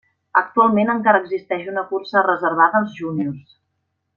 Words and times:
Actualment 0.39 0.89
encara 0.93 1.21
existeix 1.25 1.69
una 1.73 1.83
cursa 1.91 2.25
reservada 2.31 2.81
als 2.83 2.99
júniors. 3.03 3.57